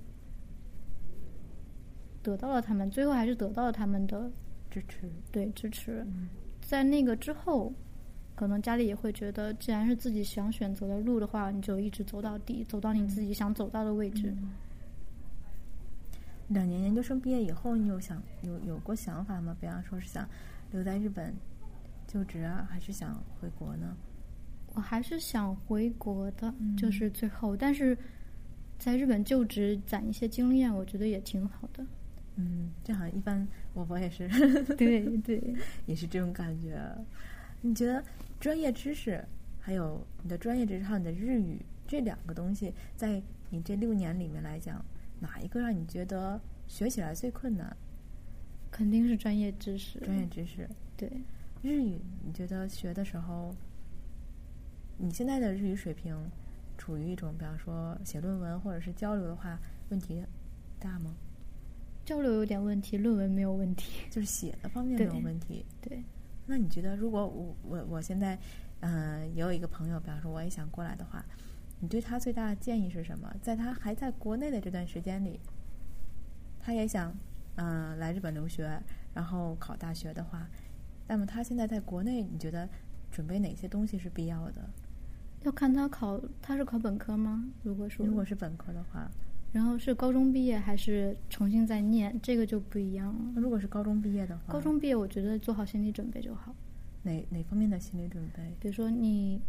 [2.22, 4.32] 得到了他们，最后还是得到了他们的
[4.70, 6.04] 支持，对支持。
[6.06, 6.28] 嗯
[6.60, 7.72] 在那个之后，
[8.36, 14.32] 可能家里也会觉得，既然是自己想选择的路的话，你就一直走到底，走到你自己想走到的位置。
[16.48, 19.56] 两年研究生毕业以后，你有想有有过想法吗？
[19.60, 20.28] 比方说是想
[20.70, 21.34] 留在日本
[22.06, 23.96] 就职啊，还是想回国呢？
[24.74, 27.98] 我还是想回国的，嗯就是最后，但是
[28.78, 31.84] 在日本就职攒一些经验，我觉得也挺好的。
[32.40, 34.26] 嗯，这好像一般，我我也是，
[34.76, 36.80] 对对， 也是这种感觉。
[37.60, 38.02] 你觉得
[38.40, 39.22] 专业知识，
[39.60, 44.82] 还有你的专业知识，还有你的日语这两个东西，在你这六年里面来讲，
[45.20, 47.76] 哪一个让你觉得学起来最困难？
[48.70, 49.98] 肯定是专业知识。
[50.00, 51.10] 专业知识，对，
[51.60, 53.54] 日语，你觉得学的时候，
[54.96, 56.16] 你现在的日语水平
[56.78, 59.58] 处于一种，比方说写论文或者是交流的话，
[59.90, 60.22] 问题
[60.78, 61.14] 大吗？
[62.10, 64.02] 交流有点问题，论文没有问题。
[64.10, 65.64] 就是写的方面没有问题。
[65.80, 66.02] 对，
[66.44, 68.36] 那你觉得，如果我我我现在，
[68.80, 71.24] 嗯、也有一个朋友，比方说我也想过来的话，
[71.78, 73.32] 你对他最大的建议是什么？
[73.40, 75.38] 在他还在国内的这段时间里，
[76.58, 77.16] 他也想，
[77.54, 78.68] 嗯、来日本留学，
[79.14, 80.48] 然后考大学的话，
[81.06, 82.68] 那么他现在在国内，你觉得
[83.12, 84.68] 准备哪些东西是必要的？
[85.44, 87.44] 要看他考，他是考本科吗？
[87.62, 89.08] 如果说，如果是本科的话，
[89.52, 93.32] 然后是高中毕业还是重新再念，这个就不一样了。
[93.34, 96.54] 那如果是高中毕业的话，高中毕业，我觉得做好心理准备就好。
[97.02, 98.42] 哪哪方面的心理准备？
[98.60, 99.40] 比如说你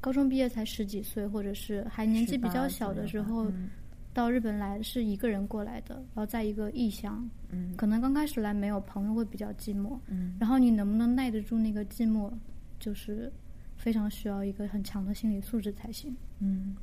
[0.00, 3.68] 高中毕业才十几岁，或者是还年纪比较小的时候嗯
[4.12, 9.98] 到日本来，是一个人过来的，然后在一个异乡，嗯可能刚开始来没有朋友，会比较寂寞。
[10.06, 12.32] 嗯然后你能不能耐得住那个寂寞，
[12.78, 13.30] 就是
[13.76, 16.14] 非常需要一个很强的心理素质才行。
[16.38, 16.76] 嗯，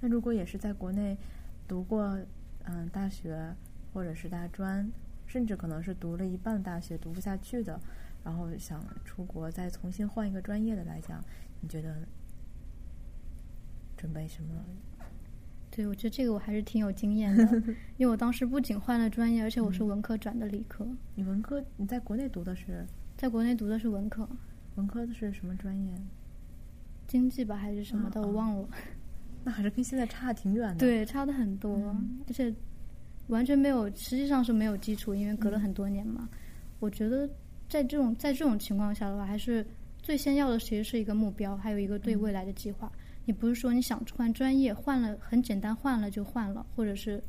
[0.00, 1.16] 那如果也是在国内
[1.68, 2.18] 读过
[2.64, 3.54] 嗯大学
[3.92, 4.90] 或者是大专，
[5.26, 7.78] 甚至可能是读了一半大学读不下去的，
[8.24, 11.22] 然后想出国再重新换一个专业的来讲，
[11.60, 11.94] 你觉得
[13.96, 14.64] 准备什么？
[15.70, 17.44] 对，我觉得这个我还是挺有经验的，
[17.98, 22.84] 因为我当时不仅换了专业，而且我是文科转的理科，你文科你在国内读的是
[23.16, 24.28] 在国内读的是文科，
[24.76, 25.92] 文科的是什么专业？
[27.06, 28.68] 经济吧还是什么的，我忘了。
[29.44, 32.52] 那还是跟现在差挺远的。，对，差的很多，嗯而且
[33.28, 36.28] 完全没有，实际上是没有基础，因为隔了很多年嘛。
[36.80, 37.28] 我觉得
[37.68, 39.66] 在这种在这种情况下的话，还是
[40.02, 42.90] 最先要的其实是一个目标，还有一个对未来的计划。
[43.24, 47.22] 你不是说你想换专业，换了很简单，换了就换了，或者是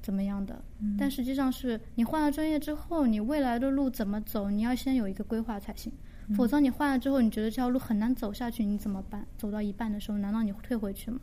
[0.00, 0.62] 怎么样的。
[0.96, 5.92] 但实际上是你换了专业之后，你未来的路怎么走，你要先有一个规划才行。
[6.34, 9.26] 否则你换了之后，你觉得这条路很难走下去，你怎么办？
[9.36, 11.20] 走到一半的时候，难道你退回去吗？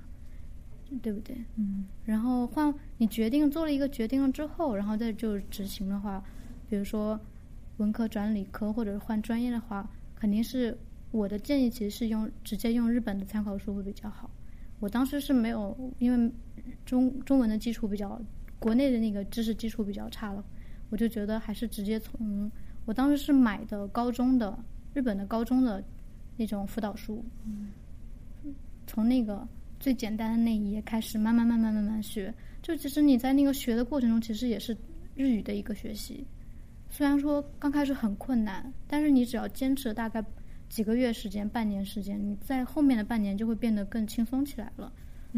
[1.02, 1.36] 对不对？
[1.58, 6.24] 嗯然后换你决定做了一个决定了之后，然后再就执行的话，
[6.70, 7.20] 比如说
[7.78, 10.78] 文科转理科或者是换专业的话，肯定是
[11.12, 14.30] 我的建议其实是用直接用日本的参考书会比较好。
[14.80, 16.32] 我当时是没有，因为
[16.86, 18.22] 中中文的基础比较，
[18.60, 20.44] 国内的那个知识基础比较差了，
[20.90, 22.52] 我就觉得还是直接从
[22.86, 24.58] 我当时是买的高中的
[24.96, 25.84] 日本的高中的
[26.38, 27.22] 那种辅导书，
[28.88, 29.46] 从那个
[29.78, 32.34] 最简单的那一页开始，慢慢慢慢慢慢学。
[32.62, 34.76] 就其实你在那个学的过程中，其实也是
[35.14, 36.26] 日语的一个学习。
[36.90, 40.24] 虽然说刚开始很困难，但是你只要坚持大概
[40.70, 44.90] 几个月时间、半年时间，你在后面的半年就会变得更轻松起来了。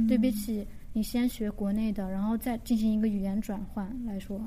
[0.07, 4.39] 对比起你先学国内的，然后再进行一个语言转换来说，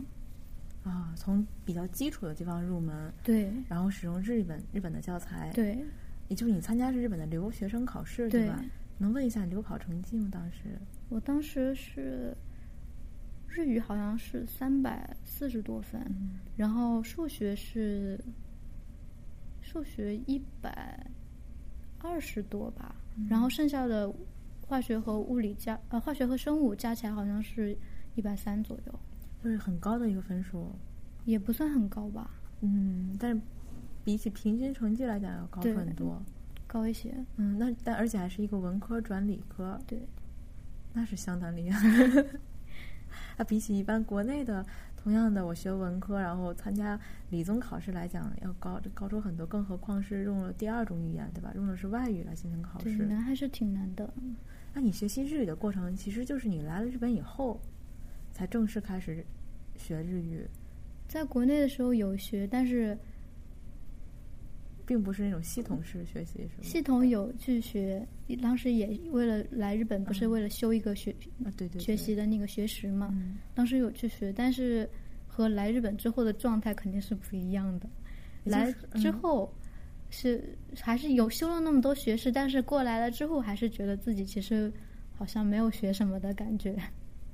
[0.85, 3.53] 啊，从比较基础的地方入门，对。
[3.69, 5.85] 然后使用日本日本的教材，，对。
[6.29, 8.49] 也就是你参加是日本的留学生考试，对。
[8.49, 8.65] 吧？
[8.99, 10.29] 能问一下留考成绩吗？
[10.31, 10.79] 当时。
[11.09, 12.37] 我当时是
[13.49, 16.01] 日语好像是三百四十多分，
[16.57, 18.19] 然后数学是
[19.61, 21.05] 数学一百
[21.99, 22.95] 二十多吧，
[23.29, 24.13] 然后剩下的
[24.61, 27.77] 化学和物理加呃化学和生物加起来好像是
[28.15, 29.01] 一百三左右，
[29.43, 30.71] 就是很高的一个分数，
[31.25, 33.41] 也不算很高吧，嗯，但是
[34.05, 36.23] 比起平均成绩来讲要高很多。
[36.67, 37.13] 高一些。
[37.37, 40.07] 嗯，那但而且还是一个文科转理科，对，
[40.93, 41.81] 那是相当厉害。
[43.37, 44.65] 那比起一般国内的
[44.97, 46.99] 同样的我学文科，然后参加
[47.31, 51.51] 理综考试来讲，要高高出很多，更何况是用了第二种语言，对吧？
[51.57, 53.07] 用的是外语来进行考，试。
[53.07, 54.13] 难还是挺难的。
[54.73, 57.61] 那你学习日语的过程，其实就是你来了日本以后，
[58.41, 59.23] 才正式开始
[59.77, 60.49] 学日语，
[61.07, 62.97] 在国内的时候有学，但是
[64.87, 66.63] 并不是那种系统式学习，是吗？
[66.63, 68.03] 系统有去学，
[68.41, 71.15] 当时也为了来日本，不是嗯为了修一个学
[71.45, 74.89] 啊，对对对，学习的那个学时嘛，嗯当时有去学，但是
[75.29, 77.87] 和来日本之后的状态肯定是不一样的。
[78.45, 79.55] 来之后，
[80.09, 84.73] 是还是有修了那么多学士，但是过来了之后，还是觉得自己其实
[85.13, 86.75] 好像没有学什么的感觉。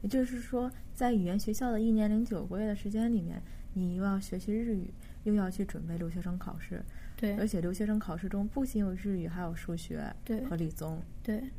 [0.03, 3.42] 也就是说，在语言学校的一年零九个月的时间里面，
[3.74, 4.90] 你又要学习日语，
[5.24, 6.82] 又要去准备留学生考试，
[7.16, 11.01] 对而且留学生考试中不仅有日语，还有数学对和理综。
[11.22, 11.51] 对，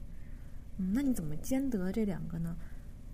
[0.78, 2.56] 嗯，那你怎么兼得这两个呢？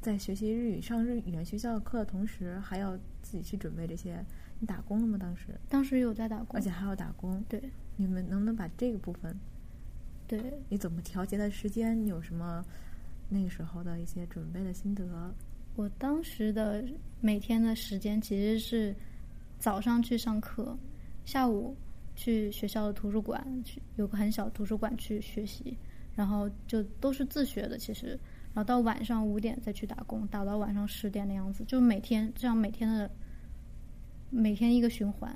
[0.01, 4.23] 在学习日语、上日语言学校的课的同时，还要自己去准备这些。
[4.59, 5.17] 你打工了吗？
[5.17, 5.47] 当时？
[5.69, 7.43] 当时有在打工，而且还要打工。
[7.49, 7.61] 对，
[7.97, 9.37] 你们能不能把这个部分？
[10.27, 11.99] 对，你怎么调节的时间？
[12.01, 12.63] 你有什么
[13.29, 15.33] 那个时候的一些准备的心得？
[15.75, 16.83] 我当时的
[17.19, 18.95] 每天的时间其实是
[19.57, 20.77] 早上去上课，
[21.25, 21.75] 下午
[22.15, 25.75] 去学校的图书馆去，有个很小图书馆去学习，
[26.15, 28.09] 然后就都是自学的，其实，
[28.53, 33.09] 然后到晚上五点再去打工，打到晚上十点的样子，就每天这样每天的
[34.29, 35.35] 每天一个循环，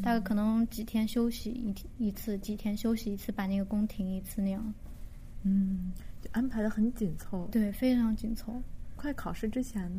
[0.00, 4.74] 大概可能几天休息一一次，几天休息一次，把那个工停一次那样。
[5.42, 7.48] 嗯，就安排的很紧凑。
[7.50, 8.62] 对，非常紧凑。
[8.96, 9.90] 快考试之前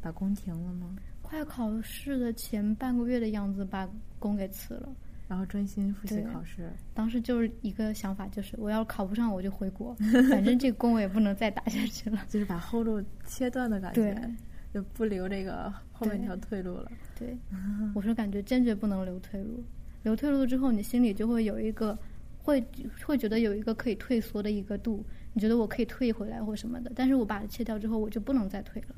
[0.00, 0.96] 把工停了吗？
[1.22, 4.88] 快考试的前半个月的样子，把工给辞了，
[5.28, 6.70] 然后专心复习考试。
[6.94, 9.94] 当时就是一个想法，就是我要考不上我就回国，
[10.30, 12.24] 反正这个工我也不能再打下去了。
[12.30, 14.16] 就是把后路切断的感觉，
[14.72, 16.90] 就不留这个后面一条退路了。
[17.18, 17.36] 对，
[17.92, 19.62] 我说感觉坚决不能留退路，
[20.04, 21.98] 留退路之后，你心里就会有一个
[22.38, 22.64] 会
[23.04, 25.04] 会觉得有一个可以退缩的一个度，
[25.36, 28.96] 你觉得我可以退回来或什么的，但是我把它切掉之后，我就不能再退了，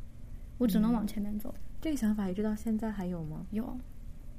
[0.57, 1.53] 我只能往前面走。
[1.81, 3.45] 这个想法一直到现在还有吗？
[3.51, 3.65] 有，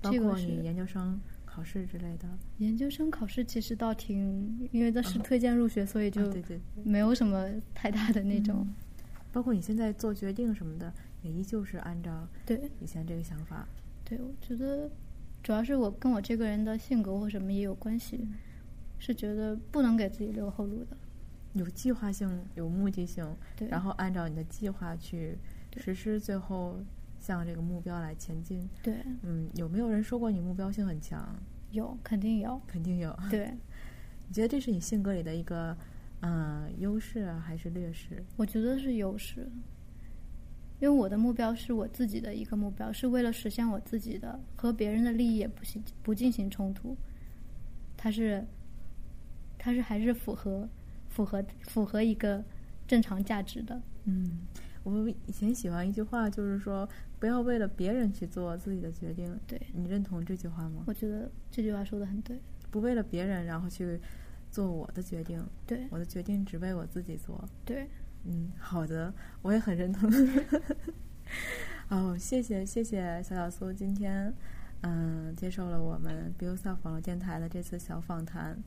[0.01, 2.25] 包括你研究生考试之类的。
[2.59, 8.65] 研究生考试其实倒挺，因为这是推荐入学，所以就对对没有什么太大的那种。
[9.33, 13.67] 包括你现在做决定什么的，也依旧是按照对以前这个想法。
[14.05, 14.89] 对，我觉得
[15.43, 18.25] 主要是我跟我这个人的性格或什么也有关系，
[18.97, 20.97] 是觉得不能给自己留后路的，
[21.53, 23.35] 有计划性、有目的性，
[23.69, 25.37] 然后按照你的计划去
[25.77, 26.79] 实施，最后
[27.19, 28.67] 向这个目标来前进。
[28.83, 31.35] 对，嗯，有没有人说过你目标性很强？
[31.71, 33.17] 有，肯定有，肯定有。
[33.29, 33.51] 对，
[34.27, 35.75] 你觉得这是你性格里的一个
[36.21, 38.23] 嗯优势啊，还是劣势？
[38.37, 39.49] 我觉得是优势。
[40.79, 46.95] 因为我的目标是我自己的一个目标，是为了实现我自己的，和别人的利益也不行不进行冲突。
[47.97, 48.47] 它是，
[49.57, 50.69] 它是还是符合
[51.19, 52.41] 符合符合一个
[52.87, 53.81] 正常价值的。
[54.05, 54.39] 嗯，
[54.83, 56.87] 我以前喜欢一句话，就是说
[57.19, 59.37] 不要为了别人去做自己的决定。
[59.45, 60.83] 对你认同这句话吗？
[60.87, 62.39] 我觉得这句话说的很对。
[62.71, 63.99] 不为了别人，然后去
[64.49, 65.45] 做我的决定。
[65.67, 67.43] 对，我的决定只为我自己做。
[67.65, 67.89] 对。
[68.23, 70.09] 嗯，好的，我也很认同。
[71.89, 74.33] 哦，谢谢谢谢小小苏今天
[74.83, 78.57] 嗯接受了我们 b i l s e l f 网络电台的这次小访谈。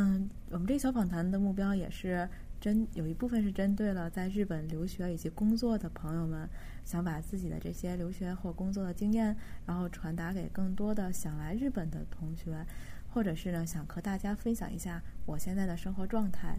[0.00, 2.28] 嗯，我们这小访谈的目标也是
[2.60, 6.48] 针有一部分是针对了在日本留学以及工作的朋友们，
[6.84, 9.36] 想把自己的这些留学或工作的经验，
[9.66, 12.64] 然后传达给更多的想来日本的同学，
[13.12, 16.56] 或者是呢想和大家分享一下我现在的生活状态。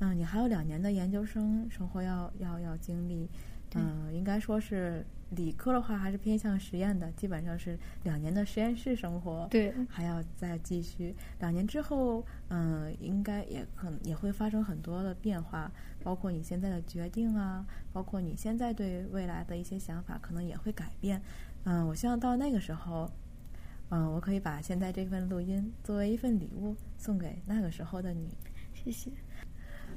[0.00, 3.28] 嗯，你还有两年的研究生生活要要要经历，
[3.74, 11.14] 嗯，应该说是理科的话还是偏向实验的，基本上是两年的实验室生活，对，还要再继续。
[11.40, 15.70] 两年之后，嗯，应该也可能也会发生很多的变化，
[16.02, 21.20] 包括你现在的决定啊，包括你现在对未来的一些想法，可能也会改变。
[21.64, 23.10] 嗯，我希望到那个时候，
[23.90, 28.28] 嗯，我可以把现在这份录音作为一份礼物送给那个时候的你。
[28.72, 29.10] 谢谢。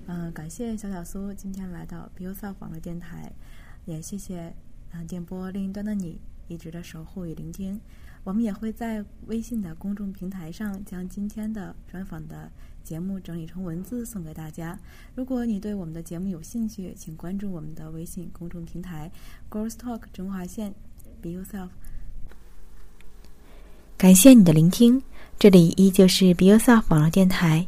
[0.07, 3.31] 嗯，感谢小小苏今天来到 b i o s e l f 网络电台，
[3.85, 4.53] 也谢谢
[4.91, 7.79] 嗯电波另一端的你一直的守护与聆听。
[8.23, 12.51] 我们也会在微信的公众平台上将今天的专访的
[12.83, 14.77] 节目整理成文字送给大家。
[15.15, 19.11] 如果你对我们的节目有兴趣，请关注我们的微信公众平台
[19.49, 20.73] “Girls Talk 中华线
[21.21, 21.69] Be Yourself”。
[23.97, 25.01] 感谢你的聆听，
[25.39, 27.67] 这里依旧是 Be Yourself 网络电台。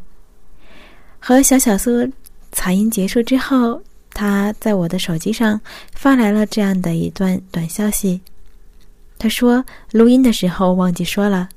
[1.19, 2.11] 和小小苏
[2.54, 3.82] 采音结束之后，
[4.14, 5.60] 他在我的手机上
[5.91, 8.22] 发来了这样的一段短消息。
[9.18, 11.49] 他说：“录音的时候忘记说了，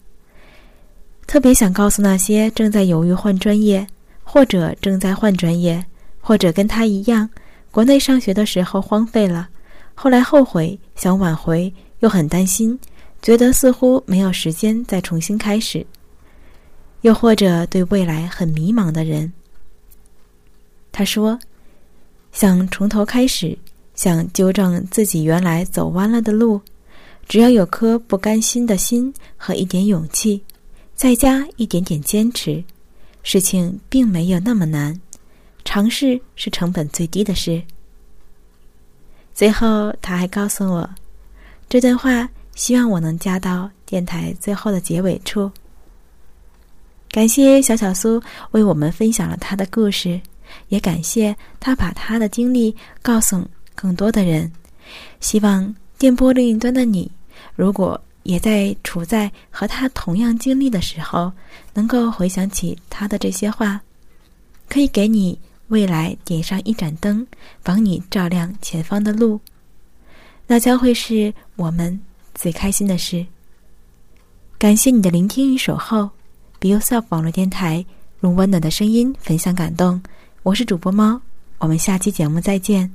[1.27, 3.87] 特别想告诉那些正在犹豫换专业，
[4.25, 5.85] 或者正在换专业，
[6.21, 7.29] 或者跟他一样，
[7.71, 9.49] 国内上学的时候荒废了，
[9.95, 12.79] 后来后悔想挽回，又很担心，
[13.21, 15.87] 觉得似乎没有时间再重新开始，
[17.03, 19.33] 又或者对未来很迷茫的人。”
[20.97, 21.39] 他说
[22.33, 23.55] ：“想从头开始，
[23.95, 26.59] 想纠正自己原来走弯了的路，
[27.29, 30.43] 只要有颗不甘心的心和一点勇气，
[30.95, 32.65] 再加一点点坚持，
[33.23, 34.99] 事情并没有那么难。
[35.67, 37.63] 尝试是成本最低的事。
[39.35, 40.89] 最后，他还告诉我，
[41.69, 45.53] 这段话希望我能加到电台最后的结尾处。
[47.11, 48.19] 感谢小小苏
[48.53, 50.19] 为我们分享了他的故事，
[50.69, 54.51] 也感谢他把他的经历告诉更多的人。
[55.21, 57.11] 希望电波另一端的你，
[57.55, 61.33] 如果也在处在和他同样经历的时候，
[61.75, 63.81] 能够回想起他的这些话，
[64.69, 65.39] 可以给你。
[65.69, 67.27] 未来点上一盏灯，
[67.61, 69.41] 帮你照亮前方的路，
[70.47, 72.01] 那将会是我们
[72.37, 73.27] 最开心的事。
[74.57, 76.09] 感谢你的聆听与守候
[76.61, 77.85] ，Be Yourself 网络电台，
[78.21, 80.01] 用温暖的声音分享感动。
[80.47, 81.21] 我是主播猫，
[81.59, 82.89] 我们下期节目再见。